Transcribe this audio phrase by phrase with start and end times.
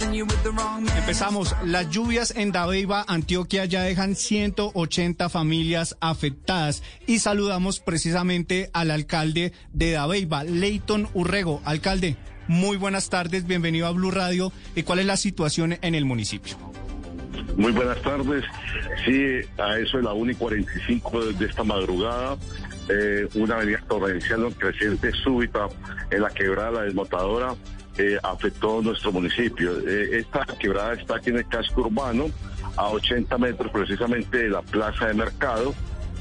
[0.00, 1.56] Empezamos.
[1.64, 6.84] Las lluvias en Dabeiba, Antioquia, ya dejan 180 familias afectadas.
[7.08, 11.60] Y saludamos precisamente al alcalde de Dabeiba, Leighton Urrego.
[11.64, 12.16] Alcalde,
[12.46, 14.52] muy buenas tardes, bienvenido a Blue Radio.
[14.76, 16.56] ¿Y cuál es la situación en el municipio?
[17.56, 18.44] Muy buenas tardes.
[19.04, 22.36] Sí, a eso de la 1 y 45 de esta madrugada,
[22.88, 25.66] eh, una avenida torrencial creciente súbita
[26.10, 27.56] en la quebrada La Desmotadora
[28.22, 29.78] afectó nuestro municipio.
[29.86, 32.26] Eh, esta quebrada está aquí en el casco urbano,
[32.76, 35.74] a 80 metros precisamente de la plaza de mercado.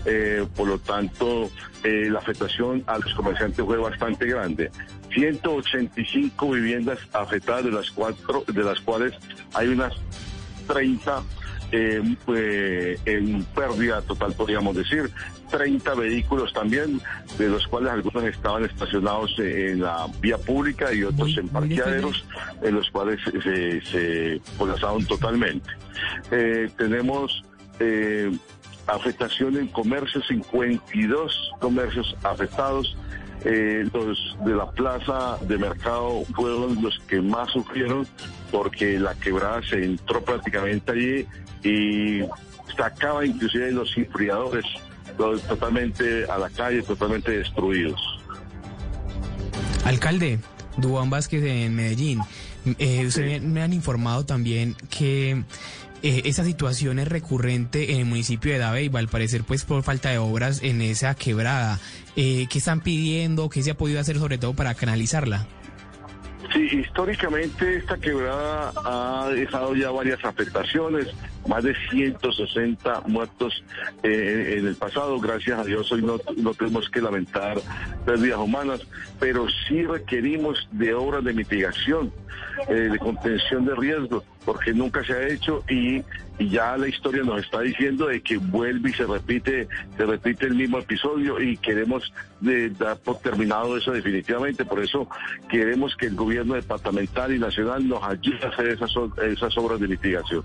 [0.05, 1.49] Eh, por lo tanto,
[1.83, 4.71] eh, la afectación a los comerciantes fue bastante grande.
[5.13, 9.13] 185 viviendas afectadas, de las, cuatro, de las cuales
[9.53, 9.93] hay unas
[10.67, 11.23] 30
[11.71, 12.01] eh,
[12.35, 15.11] eh, en pérdida total, podríamos decir.
[15.49, 16.99] 30 vehículos también,
[17.37, 22.25] de los cuales algunos estaban estacionados en la vía pública y otros en parqueaderos,
[22.61, 25.69] en los cuales se, se colapsaron totalmente.
[26.31, 27.43] Eh, tenemos
[27.79, 28.31] eh,
[28.87, 32.97] afectación en comercios, 52 comercios afectados.
[33.45, 38.05] Eh, los de la plaza de mercado fueron los que más sufrieron
[38.51, 41.27] porque la quebrada se entró prácticamente allí
[41.63, 42.21] y
[42.75, 44.65] sacaba inclusive los enfriadores
[45.17, 47.99] totalmente a la calle, totalmente destruidos.
[49.85, 50.39] Alcalde,
[50.77, 52.19] Dubán Vázquez en Medellín,
[52.79, 55.43] eh, usted me han informado también que
[56.03, 60.09] eh, esa situación es recurrente en el municipio de Dabeiba, al parecer pues por falta
[60.09, 61.79] de obras en esa quebrada.
[62.15, 63.49] Eh, ¿Qué están pidiendo?
[63.49, 65.47] ¿Qué se ha podido hacer sobre todo para canalizarla?
[66.53, 71.07] Sí, históricamente esta quebrada ha dejado ya varias afectaciones,
[71.47, 73.63] más de 160 muertos
[74.03, 75.19] eh, en el pasado.
[75.19, 77.57] Gracias a Dios hoy no, no tenemos que lamentar
[78.05, 78.81] pérdidas humanas,
[79.19, 82.11] pero sí requerimos de obras de mitigación,
[82.69, 86.03] eh, de contención de riesgo, porque nunca se ha hecho y,
[86.39, 90.53] ya la historia nos está diciendo de que vuelve y se repite, se repite el
[90.53, 94.63] mismo episodio y queremos de, dar por terminado eso definitivamente.
[94.63, 95.09] Por eso
[95.49, 100.43] queremos que el gobierno departamental y nacional nos ayude a hacer esas obras de mitigación.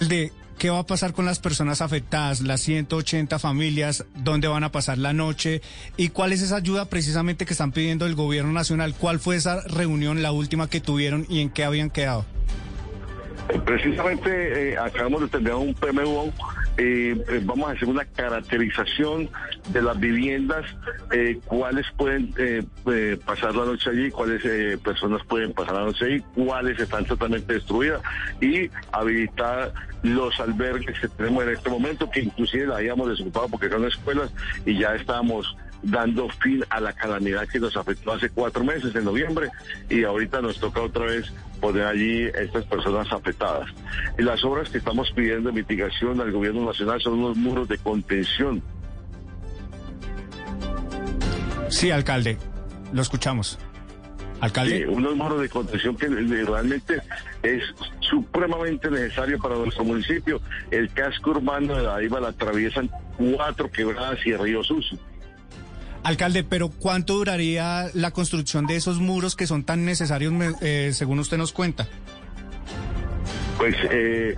[0.00, 4.06] De, ¿Qué va a pasar con las personas afectadas, las 180 familias?
[4.14, 5.60] ¿Dónde van a pasar la noche?
[5.98, 8.94] ¿Y cuál es esa ayuda precisamente que están pidiendo el gobierno nacional?
[8.98, 12.24] ¿Cuál fue esa reunión, la última que tuvieron y en qué habían quedado?
[13.66, 16.32] Precisamente eh, acabamos de terminar un PMU.
[16.78, 19.30] Eh, eh, vamos a hacer una caracterización
[19.70, 20.64] de las viviendas,
[21.10, 24.42] eh, cuáles pueden eh, pasar la noche allí, cuáles
[24.80, 28.02] personas pueden pasar la noche allí, cuáles están totalmente destruidas
[28.40, 29.72] y habilitar
[30.02, 34.30] los albergues que tenemos en este momento, que inclusive la habíamos desocupado porque eran escuelas
[34.64, 39.04] y ya estábamos dando fin a la calamidad que nos afectó hace cuatro meses, en
[39.04, 39.48] noviembre,
[39.88, 43.68] y ahorita nos toca otra vez poner allí estas personas afectadas.
[44.18, 47.78] Y las obras que estamos pidiendo de mitigación al gobierno nacional son unos muros de
[47.78, 48.62] contención.
[51.68, 52.38] Sí, alcalde,
[52.92, 53.58] lo escuchamos.
[54.40, 54.78] Alcalde.
[54.78, 57.00] Sí, unos muros de contención que realmente
[57.42, 57.62] es
[58.00, 60.40] supremamente necesario para nuestro municipio.
[60.70, 64.96] El casco urbano de Daiva la atraviesan cuatro quebradas y el río Suso.
[66.06, 71.18] Alcalde, pero ¿cuánto duraría la construcción de esos muros que son tan necesarios, eh, según
[71.18, 71.88] usted nos cuenta?
[73.58, 74.36] Pues eh,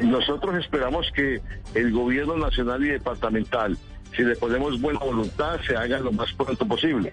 [0.00, 1.42] nosotros esperamos que
[1.74, 3.76] el gobierno nacional y departamental,
[4.16, 7.12] si le ponemos buena voluntad, se haga lo más pronto posible.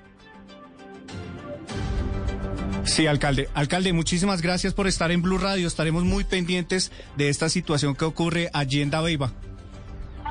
[2.86, 3.50] Sí, alcalde.
[3.56, 5.68] Alcalde, muchísimas gracias por estar en Blue Radio.
[5.68, 9.34] Estaremos muy pendientes de esta situación que ocurre allí en Dabeiba.